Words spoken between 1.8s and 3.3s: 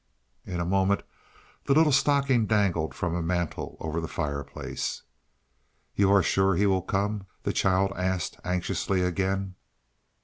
stocking dangled from a